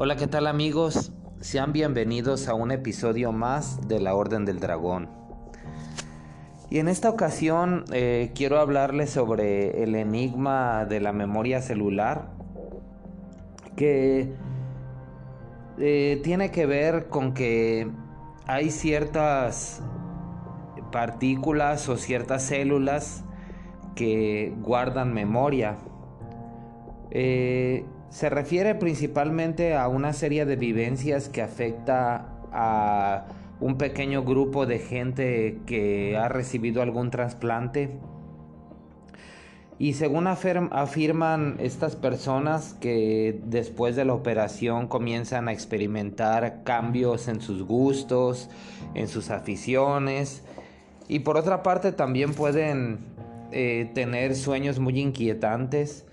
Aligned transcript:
Hola, 0.00 0.14
¿qué 0.14 0.28
tal 0.28 0.46
amigos? 0.46 1.10
Sean 1.40 1.72
bienvenidos 1.72 2.46
a 2.46 2.54
un 2.54 2.70
episodio 2.70 3.32
más 3.32 3.88
de 3.88 3.98
la 3.98 4.14
Orden 4.14 4.44
del 4.44 4.60
Dragón. 4.60 5.10
Y 6.70 6.78
en 6.78 6.86
esta 6.86 7.10
ocasión 7.10 7.84
eh, 7.92 8.30
quiero 8.32 8.60
hablarles 8.60 9.10
sobre 9.10 9.82
el 9.82 9.96
enigma 9.96 10.84
de 10.84 11.00
la 11.00 11.12
memoria 11.12 11.60
celular, 11.62 12.30
que 13.74 14.32
eh, 15.78 16.20
tiene 16.22 16.52
que 16.52 16.64
ver 16.64 17.08
con 17.08 17.34
que 17.34 17.90
hay 18.46 18.70
ciertas 18.70 19.82
partículas 20.92 21.88
o 21.88 21.96
ciertas 21.96 22.44
células 22.44 23.24
que 23.96 24.54
guardan 24.62 25.12
memoria. 25.12 25.76
Eh, 27.10 27.84
se 28.10 28.30
refiere 28.30 28.74
principalmente 28.74 29.74
a 29.74 29.88
una 29.88 30.12
serie 30.12 30.46
de 30.46 30.56
vivencias 30.56 31.28
que 31.28 31.42
afecta 31.42 32.26
a 32.52 33.26
un 33.60 33.76
pequeño 33.76 34.22
grupo 34.22 34.66
de 34.66 34.78
gente 34.78 35.60
que 35.66 36.16
ha 36.16 36.28
recibido 36.28 36.80
algún 36.80 37.10
trasplante. 37.10 37.90
Y 39.80 39.92
según 39.92 40.26
afirman 40.26 41.56
estas 41.60 41.94
personas 41.94 42.74
que 42.80 43.40
después 43.44 43.94
de 43.94 44.04
la 44.04 44.14
operación 44.14 44.88
comienzan 44.88 45.46
a 45.46 45.52
experimentar 45.52 46.64
cambios 46.64 47.28
en 47.28 47.40
sus 47.40 47.62
gustos, 47.62 48.48
en 48.94 49.06
sus 49.06 49.30
aficiones. 49.30 50.42
Y 51.06 51.20
por 51.20 51.36
otra 51.36 51.62
parte 51.62 51.92
también 51.92 52.34
pueden 52.34 52.98
eh, 53.52 53.88
tener 53.94 54.34
sueños 54.34 54.80
muy 54.80 54.98
inquietantes 54.98 56.07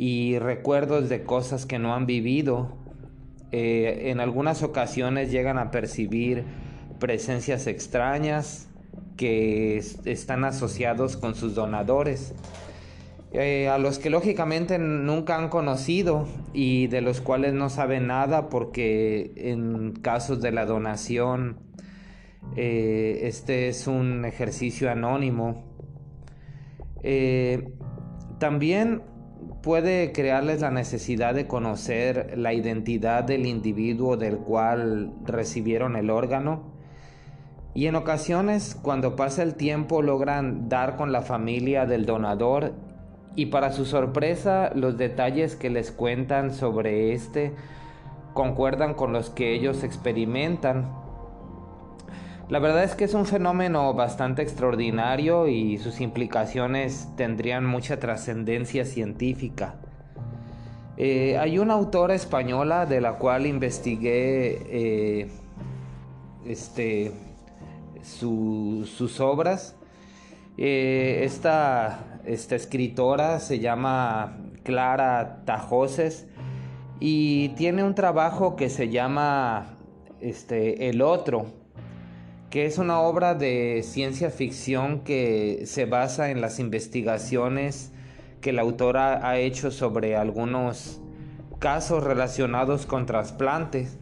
y 0.00 0.38
recuerdos 0.38 1.08
de 1.08 1.24
cosas 1.24 1.66
que 1.66 1.80
no 1.80 1.92
han 1.92 2.06
vivido. 2.06 2.76
Eh, 3.50 4.10
en 4.10 4.20
algunas 4.20 4.62
ocasiones 4.62 5.32
llegan 5.32 5.58
a 5.58 5.72
percibir 5.72 6.44
presencias 7.00 7.66
extrañas 7.66 8.68
que 9.16 9.76
están 10.04 10.44
asociados 10.44 11.16
con 11.16 11.34
sus 11.34 11.56
donadores. 11.56 12.32
Eh, 13.32 13.68
a 13.68 13.78
los 13.78 13.98
que 13.98 14.08
lógicamente 14.08 14.78
nunca 14.78 15.36
han 15.36 15.48
conocido 15.48 16.28
y 16.52 16.86
de 16.86 17.00
los 17.00 17.20
cuales 17.20 17.52
no 17.52 17.68
saben 17.68 18.06
nada 18.06 18.50
porque 18.50 19.32
en 19.34 19.94
casos 19.94 20.40
de 20.40 20.52
la 20.52 20.64
donación 20.64 21.58
eh, 22.54 23.22
este 23.24 23.68
es 23.68 23.88
un 23.88 24.24
ejercicio 24.24 24.92
anónimo. 24.92 25.64
también 28.38 29.02
puede 29.62 30.12
crearles 30.12 30.60
la 30.60 30.70
necesidad 30.70 31.34
de 31.34 31.46
conocer 31.46 32.34
la 32.36 32.52
identidad 32.52 33.24
del 33.24 33.46
individuo 33.46 34.16
del 34.16 34.38
cual 34.38 35.12
recibieron 35.24 35.96
el 35.96 36.10
órgano. 36.10 36.72
Y 37.74 37.86
en 37.86 37.96
ocasiones 37.96 38.76
cuando 38.80 39.16
pasa 39.16 39.42
el 39.42 39.54
tiempo 39.54 40.02
logran 40.02 40.68
dar 40.68 40.96
con 40.96 41.12
la 41.12 41.22
familia 41.22 41.86
del 41.86 42.06
donador. 42.06 42.72
Y 43.36 43.46
para 43.46 43.72
su 43.72 43.84
sorpresa 43.84 44.72
los 44.74 44.98
detalles 44.98 45.54
que 45.54 45.70
les 45.70 45.92
cuentan 45.92 46.52
sobre 46.52 47.12
este 47.12 47.54
concuerdan 48.34 48.94
con 48.94 49.12
los 49.12 49.30
que 49.30 49.54
ellos 49.54 49.84
experimentan 49.84 50.90
la 52.48 52.60
verdad 52.60 52.82
es 52.82 52.94
que 52.94 53.04
es 53.04 53.12
un 53.12 53.26
fenómeno 53.26 53.92
bastante 53.92 54.40
extraordinario 54.40 55.48
y 55.48 55.76
sus 55.76 56.00
implicaciones 56.00 57.08
tendrían 57.14 57.66
mucha 57.66 57.98
trascendencia 58.00 58.86
científica. 58.86 59.74
Eh, 60.96 61.36
hay 61.36 61.58
una 61.58 61.74
autora 61.74 62.14
española 62.14 62.86
de 62.86 63.02
la 63.02 63.18
cual 63.18 63.46
investigué 63.46 64.62
eh, 64.70 65.28
este, 66.46 67.12
sus 68.02 69.20
obras. 69.20 69.76
Eh, 70.56 71.20
esta, 71.24 72.20
esta, 72.24 72.56
escritora 72.56 73.40
se 73.40 73.58
llama 73.58 74.38
Clara 74.64 75.42
Tajoses 75.44 76.26
y 76.98 77.50
tiene 77.50 77.84
un 77.84 77.94
trabajo 77.94 78.56
que 78.56 78.70
se 78.70 78.88
llama 78.88 79.76
este, 80.20 80.88
El 80.88 81.02
Otro 81.02 81.57
que 82.50 82.64
es 82.64 82.78
una 82.78 83.00
obra 83.00 83.34
de 83.34 83.82
ciencia 83.84 84.30
ficción 84.30 85.00
que 85.00 85.62
se 85.66 85.84
basa 85.84 86.30
en 86.30 86.40
las 86.40 86.58
investigaciones 86.58 87.92
que 88.40 88.52
la 88.52 88.62
autora 88.62 89.28
ha 89.28 89.38
hecho 89.38 89.70
sobre 89.70 90.16
algunos 90.16 91.00
casos 91.58 92.04
relacionados 92.04 92.86
con 92.86 93.04
trasplantes. 93.04 93.98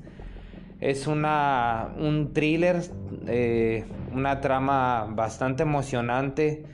Es 0.80 1.06
una, 1.06 1.94
un 1.98 2.32
thriller, 2.34 2.82
eh, 3.26 3.84
una 4.12 4.40
trama 4.40 5.08
bastante 5.10 5.62
emocionante 5.62 6.64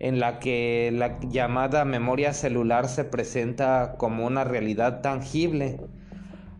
en 0.00 0.18
la 0.18 0.40
que 0.40 0.90
la 0.92 1.18
llamada 1.20 1.84
memoria 1.84 2.34
celular 2.34 2.88
se 2.88 3.04
presenta 3.04 3.94
como 3.96 4.26
una 4.26 4.44
realidad 4.44 5.00
tangible 5.00 5.80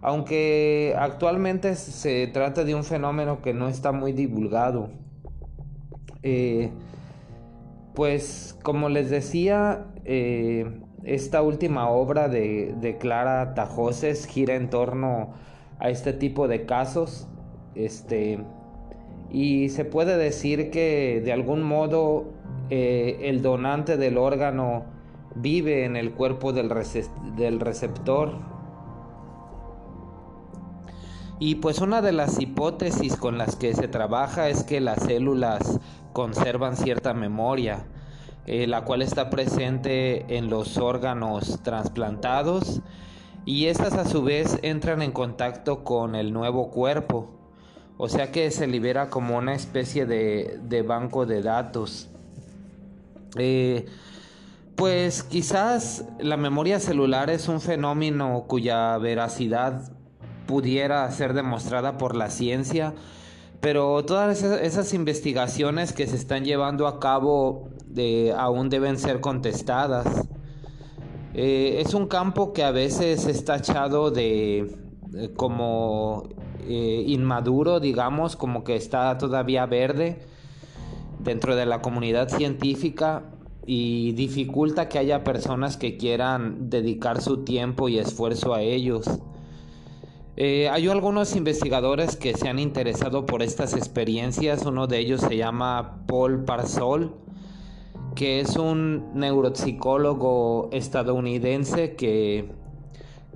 aunque 0.04 0.94
actualmente 0.98 1.74
se 1.76 2.26
trata 2.26 2.62
de 2.62 2.74
un 2.74 2.84
fenómeno 2.84 3.40
que 3.40 3.54
no 3.54 3.68
está 3.68 3.90
muy 3.90 4.12
divulgado. 4.12 4.90
Eh, 6.22 6.70
pues 7.94 8.54
como 8.62 8.90
les 8.90 9.08
decía, 9.08 9.86
eh, 10.04 10.78
esta 11.04 11.40
última 11.40 11.88
obra 11.88 12.28
de, 12.28 12.96
Clara 13.00 13.54
Tajoses 13.54 14.26
gira 14.26 14.56
en 14.56 14.68
torno 14.68 15.32
a 15.78 15.88
este 15.88 16.12
tipo 16.12 16.48
de 16.48 16.66
casos. 16.66 17.26
Este, 17.74 18.40
y 19.30 19.70
se 19.70 19.86
puede 19.86 20.18
decir 20.18 20.70
que 20.70 21.22
de 21.24 21.32
algún 21.32 21.62
modo 21.62 22.26
eh, 22.68 23.20
el 23.22 23.40
donante 23.40 23.96
del 23.96 24.18
órgano 24.18 24.84
vive 25.34 25.86
en 25.86 25.96
el 25.96 26.12
cuerpo 26.12 26.52
del, 26.52 26.70
del 27.38 27.58
receptor 27.58 28.53
y 31.40 31.56
pues 31.56 31.80
una 31.80 32.00
de 32.00 32.12
las 32.12 32.40
hipótesis 32.40 33.16
con 33.16 33.38
las 33.38 33.56
que 33.56 33.74
se 33.74 33.88
trabaja 33.88 34.48
es 34.48 34.62
que 34.62 34.80
las 34.80 35.02
células 35.02 35.80
conservan 36.12 36.76
cierta 36.76 37.12
memoria, 37.12 37.86
eh, 38.46 38.66
la 38.66 38.84
cual 38.84 39.02
está 39.02 39.30
presente 39.30 40.36
en 40.36 40.48
los 40.48 40.78
órganos 40.78 41.60
trasplantados 41.62 42.80
y 43.44 43.66
estas 43.66 43.94
a 43.94 44.06
su 44.06 44.22
vez 44.22 44.58
entran 44.62 45.02
en 45.02 45.12
contacto 45.12 45.84
con 45.84 46.14
el 46.14 46.32
nuevo 46.32 46.70
cuerpo, 46.70 47.30
o 47.98 48.08
sea 48.08 48.30
que 48.30 48.50
se 48.50 48.66
libera 48.66 49.10
como 49.10 49.36
una 49.36 49.54
especie 49.54 50.06
de, 50.06 50.84
banco 50.86 51.26
de 51.26 51.42
datos. 51.42 52.08
Eh, 53.36 53.86
pues 54.76 55.22
quizás 55.22 56.04
la 56.18 56.36
memoria 56.36 56.80
celular 56.80 57.30
es 57.30 57.48
un 57.48 57.60
fenómeno 57.60 58.44
cuya 58.48 58.96
veracidad 58.98 59.92
pudiera 60.46 61.10
ser 61.10 61.34
demostrada 61.34 61.98
por 61.98 62.14
la 62.14 62.30
ciencia, 62.30 62.94
pero 63.60 64.04
todas 64.04 64.42
esas, 64.42 64.92
investigaciones 64.92 65.92
que 65.92 66.06
se 66.06 66.16
están 66.16 66.44
llevando 66.44 66.86
a 66.86 67.00
cabo 67.00 67.68
eh, 67.96 68.32
aún 68.36 68.68
deben 68.68 68.98
ser 68.98 69.20
contestadas. 69.20 70.28
Eh, 71.32 71.82
es 71.84 71.94
un 71.94 72.06
campo 72.06 72.52
que 72.52 72.62
a 72.62 72.70
veces 72.70 73.26
está 73.26 73.56
echado 73.56 74.10
de 74.10 74.76
como 75.36 76.28
eh, 76.66 77.04
inmaduro, 77.06 77.80
digamos, 77.80 78.36
como 78.36 78.64
que 78.64 78.76
está 78.76 79.16
todavía 79.18 79.66
verde 79.66 80.18
dentro 81.18 81.56
de 81.56 81.66
la 81.66 81.80
comunidad 81.82 82.28
científica 82.28 83.22
y 83.66 84.12
dificulta 84.12 84.88
que 84.88 84.98
haya 84.98 85.24
personas 85.24 85.76
que 85.76 85.96
quieran 85.96 86.70
dedicar 86.70 87.20
su 87.20 87.44
tiempo 87.44 87.88
y 87.88 87.98
esfuerzo 87.98 88.54
a 88.54 88.62
ellos. 88.62 89.06
Eh, 90.36 90.68
hay 90.68 90.88
algunos 90.88 91.36
investigadores 91.36 92.16
que 92.16 92.34
se 92.34 92.48
han 92.48 92.58
interesado 92.58 93.24
por 93.24 93.42
estas 93.42 93.74
experiencias. 93.74 94.66
Uno 94.66 94.88
de 94.88 94.98
ellos 94.98 95.20
se 95.20 95.36
llama 95.36 96.02
Paul 96.08 96.44
Parsol, 96.44 97.14
que 98.16 98.40
es 98.40 98.56
un 98.56 99.12
neuropsicólogo 99.14 100.70
estadounidense 100.72 101.94
que, 101.94 102.50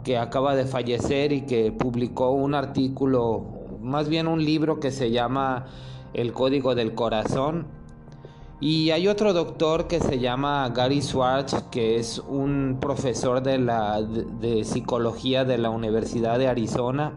que 0.03 0.19
acaba 0.19 0.57
de 0.57 0.65
fallecer 0.67 1.33
y 1.33 1.43
que 1.43 1.71
publicó 1.71 2.33
un 2.33 2.57
artículo, 2.57 3.47
más 3.81 4.09
bien 4.09 4.27
un 4.27 4.45
libro 4.45 4.81
que 4.81 4.91
se 4.91 5.13
llama 5.13 5.67
El 6.15 6.33
Código 6.33 6.75
del 6.75 6.95
Corazón, 6.95 7.78
y 8.61 8.91
hay 8.91 9.07
otro 9.07 9.33
doctor 9.33 9.87
que 9.87 10.01
se 10.01 10.19
llama 10.19 10.69
Gary 10.71 11.01
Schwartz, 11.01 11.63
que 11.71 11.97
es 11.97 12.19
un 12.19 12.79
profesor 12.81 13.41
de, 13.41 13.59
la, 13.59 14.03
de, 14.03 14.65
psicología 14.65 15.45
de 15.45 15.59
la 15.59 15.71
Universidad 15.71 16.39
de 16.41 16.49
Arizona 16.49 17.13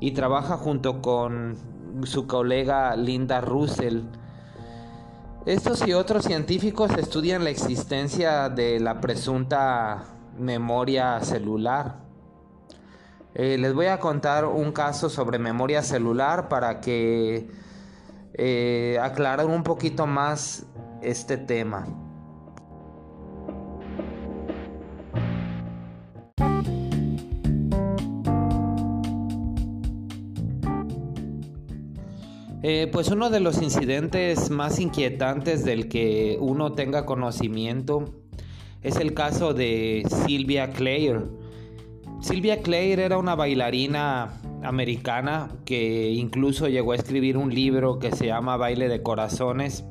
y 0.00 0.12
trabaja 0.12 0.56
junto 0.56 1.00
con 1.00 1.56
su 2.04 2.26
colega 2.26 2.96
Linda 2.96 3.40
Russell. 3.40 4.02
Estos 5.46 5.86
y 5.86 5.92
otros 5.92 6.24
científicos 6.24 6.90
estudian 6.98 7.44
la 7.44 7.50
existencia 7.50 8.48
de 8.48 8.80
la 8.80 9.00
presunta 9.00 10.06
memoria 10.36 11.20
celular. 11.20 12.00
Eh, 13.34 13.56
les 13.58 13.72
voy 13.74 13.86
a 13.86 14.00
contar 14.00 14.44
un 14.44 14.72
caso 14.72 15.08
sobre 15.08 15.38
memoria 15.38 15.82
celular 15.82 16.48
para 16.48 16.80
que 16.80 17.48
eh, 18.38 18.98
aclarar 19.02 19.46
un 19.46 19.64
poquito 19.64 20.06
más 20.06 20.64
este 21.02 21.36
tema. 21.36 21.86
Eh, 32.62 32.88
pues 32.92 33.08
uno 33.08 33.30
de 33.30 33.40
los 33.40 33.62
incidentes 33.62 34.50
más 34.50 34.78
inquietantes 34.78 35.64
del 35.64 35.88
que 35.88 36.36
uno 36.40 36.72
tenga 36.72 37.06
conocimiento 37.06 38.04
es 38.82 38.96
el 38.96 39.14
caso 39.14 39.54
de 39.54 40.04
Sylvia 40.26 40.70
Clare. 40.72 41.22
Sylvia 42.20 42.62
Clare 42.62 43.04
era 43.04 43.16
una 43.16 43.36
bailarina 43.36 44.40
americana 44.64 45.50
que 45.64 46.10
incluso 46.10 46.68
llegó 46.68 46.92
a 46.92 46.96
escribir 46.96 47.36
un 47.36 47.54
libro 47.54 48.00
que 48.00 48.10
se 48.10 48.26
llama 48.26 48.56
Baile 48.56 48.88
de 48.88 49.02
Corazones, 49.02 49.84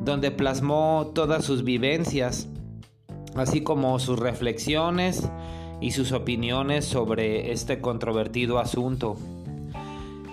donde 0.00 0.32
plasmó 0.32 1.12
todas 1.14 1.44
sus 1.44 1.62
vivencias, 1.62 2.48
así 3.36 3.62
como 3.62 3.98
sus 4.00 4.18
reflexiones 4.18 5.30
y 5.80 5.92
sus 5.92 6.10
opiniones 6.10 6.84
sobre 6.84 7.52
este 7.52 7.80
controvertido 7.80 8.58
asunto. 8.58 9.16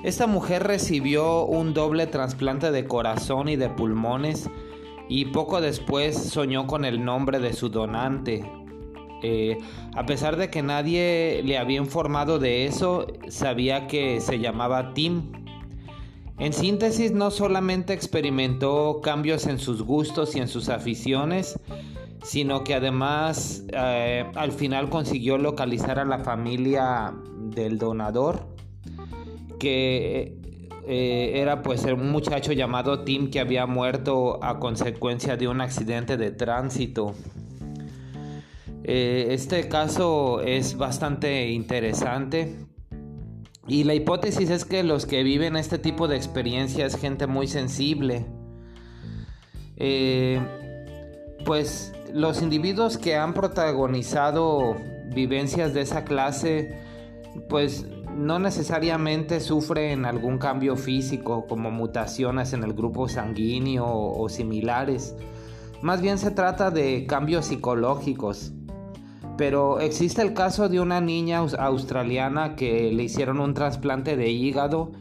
Esta 0.03 0.25
mujer 0.25 0.63
recibió 0.63 1.45
un 1.45 1.75
doble 1.75 2.07
trasplante 2.07 2.71
de 2.71 2.85
corazón 2.85 3.47
y 3.47 3.56
de 3.56 3.69
pulmones 3.69 4.50
y 5.07 5.25
poco 5.25 5.62
después 5.62 6.17
soñó 6.17 6.65
con 6.65 6.83
el 6.83 7.06
nombre 7.06 7.39
de 7.39 7.53
su 7.53 7.69
donante. 7.69 8.44
Eh, 9.21 9.57
a 9.95 10.06
pesar 10.06 10.38
de 10.38 10.50
que 10.50 10.63
nadie 10.63 11.41
le 11.44 11.57
había 11.57 11.77
informado 11.77 12.39
de 12.39 12.65
eso, 12.65 13.07
sabía 13.29 13.88
que 13.88 14.21
se 14.21 14.39
llamaba 14.39 14.94
Tim. 14.94 15.31
En 16.39 16.53
síntesis, 16.53 17.12
no 17.12 17.29
solamente 17.29 17.94
experimentó 17.94 19.00
cambios 19.01 19.45
en 19.45 19.59
sus 19.59 19.83
gustos 19.83 20.35
y 20.35 20.39
en 20.39 20.47
sus 20.47 20.69
aficiones, 20.69 21.59
sino 22.23 22.63
que 22.63 22.73
además 22.73 23.63
eh, 23.73 24.25
al 24.35 24.51
final 24.51 24.89
consiguió 24.89 25.38
localizar 25.38 26.00
a 26.00 26.06
la 26.06 26.19
familia 26.19 27.13
del 27.38 27.77
donador 27.77 28.47
que 29.59 30.41
eh, 30.88 31.31
era 31.35 31.62
pues 31.62 31.85
un 31.85 32.12
muchacho 32.12 32.51
llamado 32.53 33.03
Tim 33.03 33.29
que 33.29 33.39
había 33.39 33.67
muerto 33.67 34.44
a 34.44 34.59
consecuencia 34.59 35.38
de 35.38 35.47
un 35.47 35.62
accidente 35.62 36.17
de 36.17 36.31
tránsito. 36.31 37.13
Eh, 38.83 39.27
este 39.29 39.67
caso 39.67 40.41
es 40.41 40.77
bastante 40.77 41.49
interesante 41.49 42.67
y 43.67 43.83
la 43.83 43.93
hipótesis 43.93 44.49
es 44.49 44.65
que 44.65 44.83
los 44.83 45.05
que 45.05 45.23
viven 45.23 45.55
este 45.55 45.77
tipo 45.77 46.07
de 46.07 46.17
experiencia 46.17 46.85
es 46.85 46.97
gente 46.97 47.27
muy 47.27 47.47
sensible. 47.47 48.25
Eh, 49.77 50.39
pues 51.45 51.93
los 52.13 52.41
individuos 52.41 52.97
que 52.97 53.15
han 53.15 53.33
protagonizado 53.33 54.75
vivencias 55.13 55.73
de 55.73 55.81
esa 55.81 56.03
clase, 56.03 56.75
pues 57.49 57.85
no 58.15 58.39
necesariamente 58.39 59.39
sufren 59.39 60.05
algún 60.05 60.37
cambio 60.37 60.75
físico 60.75 61.45
como 61.47 61.71
mutaciones 61.71 62.53
en 62.53 62.63
el 62.63 62.73
grupo 62.73 63.07
sanguíneo 63.07 63.85
o, 63.87 64.27
similares. 64.29 65.15
Más 65.81 66.01
bien 66.01 66.17
se 66.17 66.31
trata 66.31 66.71
de 66.71 67.05
cambios 67.07 67.45
psicológicos. 67.45 68.53
Pero 69.41 69.79
existe 69.79 70.21
el 70.21 70.35
caso 70.35 70.69
de 70.69 70.79
una 70.79 71.01
niña 71.01 71.39
australiana 71.39 72.55
que 72.55 72.91
le 72.91 73.01
hicieron 73.01 73.39
un 73.39 73.55
trasplante 73.55 74.15
de 74.15 74.29
hígado 74.29 74.91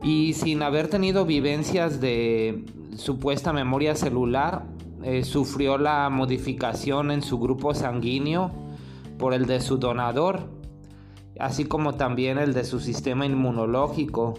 y 0.00 0.34
sin 0.34 0.62
haber 0.62 0.86
tenido 0.86 1.26
vivencias 1.26 2.00
de 2.00 2.64
supuesta 2.94 3.52
memoria 3.52 3.96
celular, 3.96 4.62
eh, 5.02 5.24
sufrió 5.24 5.76
la 5.76 6.08
modificación 6.08 7.10
en 7.10 7.20
su 7.20 7.40
grupo 7.40 7.74
sanguíneo 7.74 8.52
por 9.18 9.34
el 9.34 9.46
de 9.46 9.60
su 9.60 9.76
donador 9.76 10.56
así 11.40 11.64
como 11.64 11.96
también 11.96 12.38
el 12.38 12.54
de 12.54 12.62
su 12.62 12.78
sistema 12.78 13.26
inmunológico. 13.26 14.34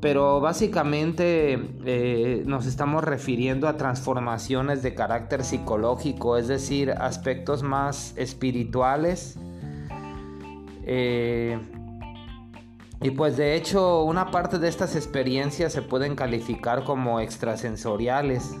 Pero 0.00 0.40
básicamente 0.40 1.58
eh, 1.84 2.42
nos 2.46 2.66
estamos 2.66 3.02
refiriendo 3.02 3.66
a 3.66 3.76
transformaciones 3.76 4.82
de 4.82 4.94
carácter 4.94 5.42
psicológico, 5.42 6.36
es 6.36 6.48
decir, 6.48 6.90
aspectos 6.90 7.62
más 7.62 8.12
espirituales. 8.16 9.38
Eh, 10.84 11.58
y 13.00 13.10
pues 13.10 13.36
de 13.36 13.56
hecho 13.56 14.04
una 14.04 14.30
parte 14.30 14.58
de 14.58 14.68
estas 14.68 14.96
experiencias 14.96 15.72
se 15.72 15.82
pueden 15.82 16.14
calificar 16.14 16.84
como 16.84 17.20
extrasensoriales. 17.20 18.54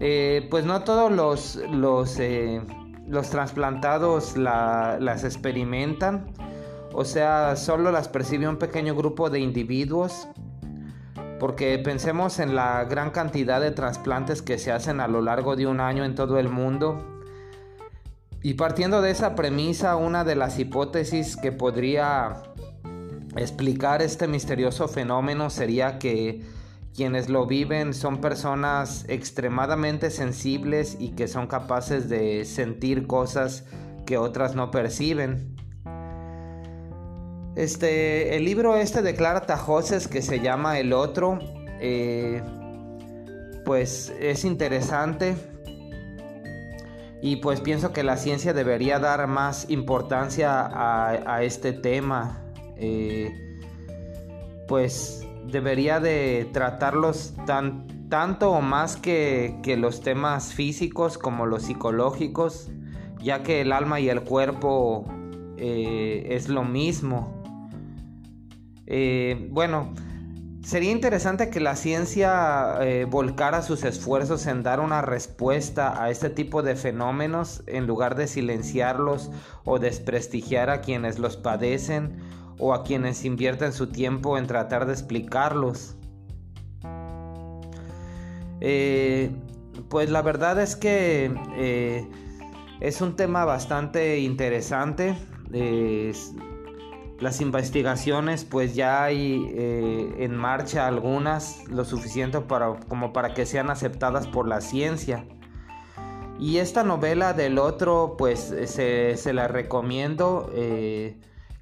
Eh, 0.00 0.46
pues 0.50 0.64
no 0.64 0.84
todos 0.84 1.10
los, 1.10 1.56
los 1.72 2.18
los 3.08 3.30
trasplantados 3.30 4.36
las 4.36 5.24
experimentan, 5.24 6.26
o 6.92 7.04
sea, 7.04 7.56
solo 7.56 7.90
las 7.90 8.08
percibe 8.08 8.48
un 8.48 8.56
pequeño 8.56 8.94
grupo 8.94 9.30
de 9.30 9.40
individuos, 9.40 10.28
porque 11.38 11.78
pensemos 11.78 12.38
en 12.38 12.54
la 12.54 12.84
gran 12.84 13.10
cantidad 13.10 13.60
de 13.60 13.70
trasplantes 13.70 14.42
que 14.42 14.58
se 14.58 14.72
hacen 14.72 15.00
a 15.00 15.08
lo 15.08 15.22
largo 15.22 15.56
de 15.56 15.66
un 15.66 15.80
año 15.80 16.04
en 16.04 16.14
todo 16.14 16.38
el 16.38 16.48
mundo. 16.48 17.04
Y 18.42 18.54
partiendo 18.54 19.02
de 19.02 19.10
esa 19.10 19.34
premisa, 19.34 19.96
una 19.96 20.24
de 20.24 20.36
las 20.36 20.58
hipótesis 20.58 21.36
que 21.36 21.52
podría 21.52 22.42
explicar 23.36 24.02
este 24.02 24.26
misterioso 24.26 24.88
fenómeno 24.88 25.50
sería 25.50 25.98
que 25.98 26.42
quienes 26.94 27.28
lo 27.28 27.46
viven 27.46 27.94
son 27.94 28.20
personas 28.20 29.04
extremadamente 29.08 30.10
sensibles 30.10 30.96
y 30.98 31.10
que 31.10 31.28
son 31.28 31.46
capaces 31.46 32.08
de 32.08 32.44
sentir 32.44 33.06
cosas 33.06 33.64
que 34.06 34.18
otras 34.18 34.56
no 34.56 34.70
perciben. 34.70 35.57
Este, 37.58 38.36
el 38.36 38.44
libro 38.44 38.76
este 38.76 39.02
de 39.02 39.16
Clara 39.16 39.40
Tajoses 39.40 40.06
que 40.06 40.22
se 40.22 40.38
llama 40.38 40.78
El 40.78 40.92
Otro, 40.92 41.40
eh, 41.80 42.40
pues 43.64 44.14
es 44.20 44.44
interesante 44.44 45.34
y 47.20 47.36
pues 47.36 47.60
pienso 47.60 47.92
que 47.92 48.04
la 48.04 48.16
ciencia 48.16 48.52
debería 48.52 49.00
dar 49.00 49.26
más 49.26 49.68
importancia 49.70 50.70
a, 50.72 51.42
este 51.42 51.72
tema. 51.72 52.44
Eh, 52.76 53.32
pues 54.68 55.26
debería 55.48 55.98
de 55.98 56.48
tratarlos 56.52 57.34
tan, 57.44 58.08
tanto 58.08 58.52
o 58.52 58.60
más 58.60 58.94
que, 58.94 59.60
los 59.76 60.00
temas 60.00 60.54
físicos 60.54 61.18
como 61.18 61.44
los 61.44 61.64
psicológicos, 61.64 62.70
ya 63.20 63.42
que 63.42 63.62
el 63.62 63.72
alma 63.72 63.98
y 63.98 64.10
el 64.10 64.22
cuerpo 64.22 65.06
eh, 65.56 66.24
es 66.30 66.48
lo 66.48 66.62
mismo. 66.62 67.37
Eh, 68.90 69.48
bueno, 69.50 69.92
sería 70.62 70.90
interesante 70.90 71.50
que 71.50 71.60
la 71.60 71.76
ciencia 71.76 72.78
eh, 72.80 73.04
volcara 73.04 73.60
sus 73.60 73.84
esfuerzos 73.84 74.46
en 74.46 74.62
dar 74.62 74.80
una 74.80 75.02
respuesta 75.02 76.02
a 76.02 76.10
este 76.10 76.30
tipo 76.30 76.62
de 76.62 76.74
fenómenos 76.74 77.62
en 77.66 77.86
lugar 77.86 78.14
de 78.16 78.26
silenciarlos 78.26 79.30
o 79.64 79.78
desprestigiar 79.78 80.70
a 80.70 80.80
quienes 80.80 81.18
los 81.18 81.36
padecen 81.36 82.16
o 82.58 82.72
a 82.72 82.82
quienes 82.82 83.26
invierten 83.26 83.74
su 83.74 83.88
tiempo 83.88 84.38
en 84.38 84.46
tratar 84.46 84.86
de 84.86 84.94
explicarlos. 84.94 85.94
Eh, 88.62 89.30
pues 89.90 90.08
la 90.08 90.22
verdad 90.22 90.60
es 90.62 90.76
que 90.76 91.30
eh, 91.56 92.08
es 92.80 93.02
un 93.02 93.16
tema 93.16 93.44
bastante 93.44 94.18
interesante. 94.20 95.14
Las 97.20 97.40
investigaciones 97.40 98.44
pues 98.44 98.74
ya 98.74 99.02
hay 99.02 99.50
eh, 99.54 100.14
en 100.18 100.36
marcha 100.36 100.86
algunas 100.86 101.66
lo 101.68 101.84
suficiente 101.84 102.40
para, 102.40 102.74
como 102.88 103.12
para 103.12 103.34
que 103.34 103.46
sean 103.46 103.70
aceptadas 103.70 104.26
por 104.26 104.46
la 104.46 104.60
ciencia. 104.60 105.24
Y 106.38 106.58
esta 106.58 106.84
novela 106.84 107.32
del 107.32 107.58
otro 107.58 108.14
pues 108.16 108.54
se, 108.66 109.16
se 109.16 109.32
la 109.32 109.48
recomiendo. 109.48 110.48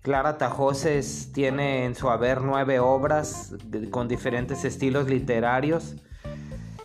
Clara 0.06 0.38
Tajoses 0.38 1.32
tiene 1.32 1.84
en 1.84 1.96
su 1.96 2.08
haber 2.08 2.40
nueve 2.40 2.78
obras 2.78 3.56
con 3.90 4.06
diferentes 4.06 4.64
estilos 4.64 5.08
literarios, 5.08 5.96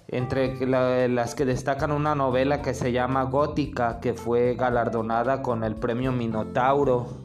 entre 0.08 0.66
las 1.08 1.36
que 1.36 1.46
destacan 1.46 1.92
una 1.92 2.16
novela 2.16 2.64
que 2.64 2.74
se 2.74 2.92
llama 2.92 3.26
Gótica, 3.26 4.00
que 4.00 4.16
fue 4.16 4.56
galardonada 4.56 5.44
con 5.44 5.64
el 5.64 5.76
premio 5.76 6.12
Minotauro. 6.12 7.21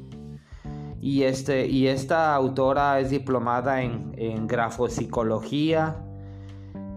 Y, 1.06 1.22
este, 1.22 1.68
y 1.68 1.86
esta 1.86 2.34
autora 2.34 2.98
es 2.98 3.10
diplomada 3.10 3.80
en, 3.80 4.12
en 4.16 4.48
grafopsicología 4.48 5.98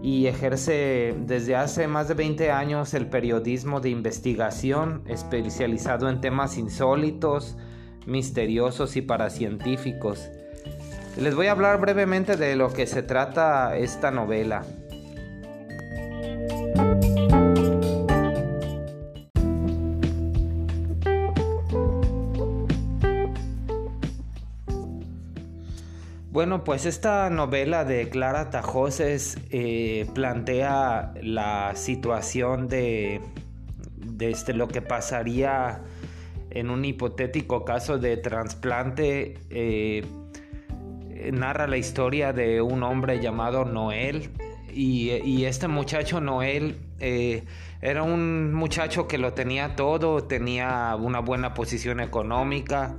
y 0.01 0.25
ejerce 0.25 1.15
desde 1.27 1.55
hace 1.55 1.87
más 1.87 2.07
de 2.07 2.15
20 2.15 2.49
años 2.49 2.95
el 2.95 3.05
periodismo 3.05 3.81
de 3.81 3.91
investigación 3.91 5.03
especializado 5.05 6.09
en 6.09 6.21
temas 6.21 6.57
insólitos, 6.57 7.55
misteriosos 8.07 8.95
y 8.95 9.03
paracientíficos. 9.03 10.27
Les 11.15 11.35
voy 11.35 11.45
a 11.45 11.51
hablar 11.51 11.79
brevemente 11.79 12.35
de 12.35 12.55
lo 12.55 12.73
que 12.73 12.87
se 12.87 13.03
trata 13.03 13.77
esta 13.77 14.09
novela. 14.09 14.65
Bueno, 26.39 26.63
pues 26.63 26.85
esta 26.85 27.29
novela 27.29 27.83
de 27.83 28.07
Clara 28.07 28.49
Tajoses 28.49 29.37
eh, 29.51 30.07
plantea 30.15 31.13
la 31.21 31.75
situación 31.75 32.69
de, 32.69 33.19
este, 34.21 34.53
lo 34.53 34.69
que 34.69 34.81
pasaría 34.81 35.81
en 36.49 36.69
un 36.69 36.85
hipotético 36.85 37.65
caso 37.65 37.97
de 37.97 38.15
trasplante. 38.15 39.37
Eh, 39.49 40.05
narra 41.33 41.67
la 41.67 41.75
historia 41.75 42.31
de 42.31 42.61
un 42.61 42.83
hombre 42.83 43.19
llamado 43.19 43.65
Noel 43.65 44.29
y, 44.73 45.43
este 45.43 45.67
muchacho 45.67 46.21
Noel 46.21 46.77
eh, 47.01 47.43
era 47.81 48.03
un 48.03 48.53
muchacho 48.53 49.09
que 49.09 49.17
lo 49.17 49.33
tenía 49.33 49.75
todo, 49.75 50.23
tenía 50.23 50.95
una 50.95 51.19
buena 51.19 51.53
posición 51.53 51.99
económica, 51.99 52.95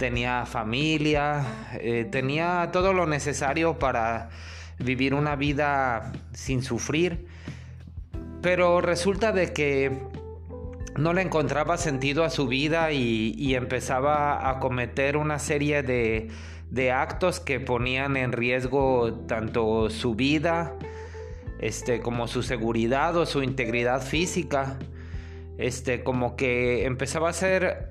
tenía 0.00 0.46
familia, 0.46 1.44
eh, 1.74 2.08
tenía 2.10 2.70
todo 2.72 2.94
lo 2.94 3.06
necesario 3.06 3.78
para 3.78 4.30
vivir 4.78 5.12
una 5.12 5.36
vida 5.36 6.12
sin 6.32 6.62
sufrir, 6.62 7.26
pero 8.40 8.80
resulta 8.80 9.30
de 9.30 9.52
que 9.52 9.92
no 10.96 11.12
le 11.12 11.20
encontraba 11.20 11.76
sentido 11.76 12.24
a 12.24 12.30
su 12.30 12.48
vida 12.48 12.92
y, 12.92 13.54
empezaba 13.54 14.48
a 14.48 14.58
cometer 14.58 15.18
una 15.18 15.38
serie 15.38 15.82
de, 15.82 16.28
de, 16.70 16.92
actos 16.92 17.38
que 17.38 17.60
ponían 17.60 18.16
en 18.16 18.32
riesgo 18.32 19.12
tanto 19.28 19.90
su 19.90 20.14
vida 20.14 20.76
este, 21.60 22.00
como 22.00 22.26
su 22.26 22.42
seguridad 22.42 23.14
o 23.18 23.26
su 23.26 23.42
integridad 23.42 24.00
física. 24.00 24.78
Este, 25.58 26.02
como 26.02 26.36
que 26.36 26.86
empezaba 26.86 27.28
a 27.28 27.34
ser 27.34 27.89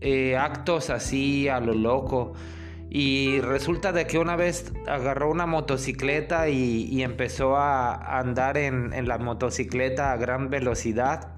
eh, 0.00 0.36
actos 0.36 0.90
así 0.90 1.48
a 1.48 1.60
lo 1.60 1.74
loco. 1.74 2.34
Y 2.90 3.40
resulta 3.40 3.92
de 3.92 4.06
que 4.06 4.18
una 4.18 4.36
vez 4.36 4.72
agarró 4.86 5.30
una 5.30 5.46
motocicleta 5.46 6.48
y, 6.48 7.02
empezó 7.02 7.56
a 7.56 8.18
andar 8.18 8.56
en, 8.56 9.06
la 9.06 9.18
motocicleta 9.18 10.12
a 10.12 10.16
gran 10.16 10.48
velocidad. 10.48 11.34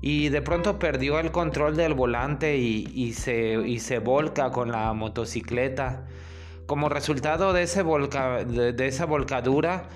Y 0.00 0.28
de 0.28 0.42
pronto 0.42 0.78
perdió 0.78 1.18
el 1.20 1.30
control 1.30 1.74
del 1.76 1.94
volante 1.94 2.58
y, 2.58 3.12
se, 3.14 3.54
y 3.54 3.80
volca 3.98 4.50
con 4.50 4.70
la 4.70 4.92
motocicleta. 4.92 6.06
Como 6.66 6.90
resultado 6.90 7.54
de, 7.54 7.62
ese 7.62 7.82
de, 7.82 8.86
esa 8.86 9.06
volcadura, 9.06 9.88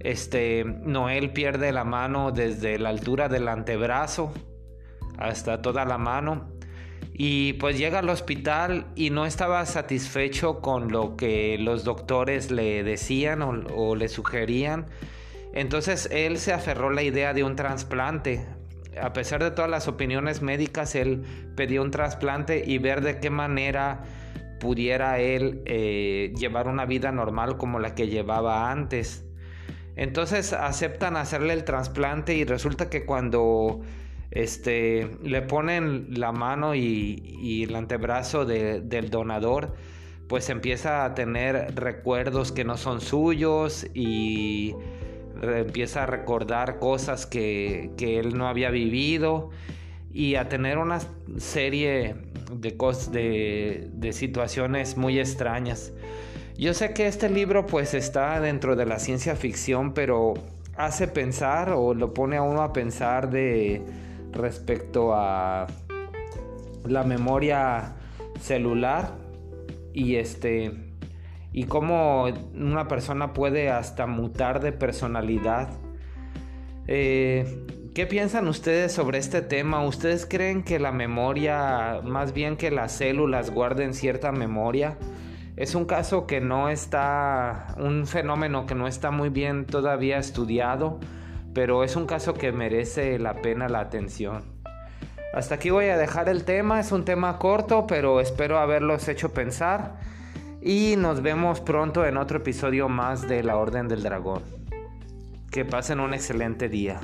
este, 0.00 0.64
Noel 0.64 1.32
pierde 1.32 1.70
la 1.72 1.84
mano 1.84 2.32
desde 2.32 2.78
la 2.78 2.88
altura 2.88 3.28
del 3.28 3.46
antebrazo 3.46 4.32
hasta 5.16 5.62
toda 5.62 5.84
la 5.84 5.98
mano 5.98 6.57
y 7.20 7.54
pues 7.54 7.76
llega 7.76 7.98
al 7.98 8.08
hospital 8.10 8.86
y 8.94 9.10
no 9.10 9.26
estaba 9.26 9.66
satisfecho 9.66 10.60
con 10.60 10.92
lo 10.92 11.16
que 11.16 11.58
los 11.58 11.82
doctores 11.82 12.52
le 12.52 12.84
decían 12.84 13.42
o, 13.42 13.96
le 13.96 14.08
sugerían. 14.08 14.86
Entonces 15.52 16.08
él 16.12 16.38
se 16.38 16.52
aferró 16.52 16.90
a 16.90 16.92
la 16.92 17.02
idea 17.02 17.34
de 17.34 17.42
un 17.42 17.56
trasplante. 17.56 18.46
A 19.02 19.12
pesar 19.12 19.42
de 19.42 19.50
todas 19.50 19.68
las 19.68 19.88
opiniones 19.88 20.42
médicas, 20.42 20.94
él 20.94 21.24
pidió 21.56 21.82
un 21.82 21.90
trasplante 21.90 22.62
y 22.64 22.78
ver 22.78 23.00
de 23.00 23.18
qué 23.18 23.30
manera 23.30 24.04
pudiera 24.60 25.18
él 25.18 25.62
eh, 25.66 26.32
llevar 26.36 26.68
una 26.68 26.84
vida 26.84 27.10
normal 27.10 27.56
como 27.56 27.80
la 27.80 27.96
que 27.96 28.06
llevaba 28.06 28.70
antes. 28.70 29.24
Entonces 29.96 30.52
aceptan 30.52 31.16
hacerle 31.16 31.52
el 31.54 31.64
trasplante 31.64 32.34
y 32.34 32.44
resulta 32.44 32.88
que 32.88 33.04
cuando 33.04 33.80
este, 34.30 35.10
le 35.22 35.42
ponen 35.42 36.08
la 36.18 36.32
mano 36.32 36.74
y, 36.74 37.64
el 37.68 37.74
antebrazo 37.74 38.44
del 38.44 39.10
donador, 39.10 39.74
pues 40.28 40.50
empieza 40.50 41.04
a 41.04 41.14
tener 41.14 41.74
recuerdos 41.74 42.52
que 42.52 42.64
no 42.64 42.76
son 42.76 43.00
suyos 43.00 43.86
y 43.94 44.74
empieza 45.42 46.02
a 46.02 46.06
recordar 46.06 46.78
cosas 46.78 47.26
que, 47.26 47.90
él 47.98 48.36
no 48.36 48.48
había 48.48 48.70
vivido 48.70 49.50
y 50.12 50.34
a 50.34 50.48
tener 50.48 50.78
una 50.78 51.00
serie 51.38 52.16
de, 52.52 52.76
de, 53.12 53.88
de 53.92 54.12
situaciones 54.12 54.96
muy 54.96 55.18
extrañas. 55.18 55.92
Yo 56.56 56.74
sé 56.74 56.92
que 56.92 57.06
este 57.06 57.30
libro 57.30 57.66
pues 57.66 57.94
está 57.94 58.40
dentro 58.40 58.74
de 58.74 58.84
la 58.84 58.98
ciencia 58.98 59.36
ficción, 59.36 59.94
pero 59.94 60.34
hace 60.76 61.06
pensar 61.08 61.72
o 61.72 61.94
lo 61.94 62.12
pone 62.12 62.36
a 62.36 62.42
uno 62.42 62.62
a 62.62 62.72
pensar 62.72 63.30
de 63.30 63.82
respecto 64.32 65.14
a 65.14 65.66
la 66.84 67.04
memoria 67.04 67.96
celular 68.40 69.14
y 69.92 70.16
este 70.16 70.88
y 71.52 71.64
cómo 71.64 72.26
una 72.54 72.88
persona 72.88 73.32
puede 73.32 73.70
hasta 73.70 74.06
mutar 74.06 74.60
de 74.60 74.72
personalidad. 74.72 75.70
Eh, 76.86 77.66
¿Qué 77.94 78.06
piensan 78.06 78.46
ustedes 78.46 78.92
sobre 78.92 79.18
este 79.18 79.42
tema? 79.42 79.84
¿Ustedes 79.84 80.24
creen 80.24 80.62
que 80.62 80.78
la 80.78 80.92
memoria, 80.92 82.00
más 82.04 82.32
bien 82.32 82.56
que 82.56 82.70
las 82.70 82.92
células 82.92 83.50
guarden 83.50 83.92
cierta 83.92 84.30
memoria? 84.30 84.98
Es 85.56 85.74
un 85.74 85.86
caso 85.86 86.26
que 86.26 86.40
no 86.40 86.68
está, 86.68 87.74
un 87.78 88.06
fenómeno 88.06 88.66
que 88.66 88.76
no 88.76 88.86
está 88.86 89.10
muy 89.10 89.30
bien 89.30 89.66
todavía 89.66 90.18
estudiado 90.18 91.00
pero 91.58 91.82
es 91.82 91.96
un 91.96 92.06
caso 92.06 92.34
que 92.34 92.52
merece 92.52 93.18
la 93.18 93.42
pena 93.42 93.68
la 93.68 93.80
atención. 93.80 94.44
Hasta 95.34 95.56
aquí 95.56 95.70
voy 95.70 95.86
a 95.86 95.98
dejar 95.98 96.28
el 96.28 96.44
tema, 96.44 96.78
es 96.78 96.92
un 96.92 97.04
tema 97.04 97.36
corto, 97.40 97.84
pero 97.88 98.20
espero 98.20 98.60
haberlos 98.60 99.08
hecho 99.08 99.32
pensar 99.34 99.96
y 100.62 100.94
nos 100.96 101.20
vemos 101.20 101.60
pronto 101.60 102.06
en 102.06 102.16
otro 102.16 102.38
episodio 102.38 102.88
más 102.88 103.26
de 103.26 103.42
La 103.42 103.56
Orden 103.56 103.88
del 103.88 104.04
Dragón. 104.04 104.44
Que 105.50 105.64
pasen 105.64 105.98
un 105.98 106.14
excelente 106.14 106.68
día. 106.68 107.00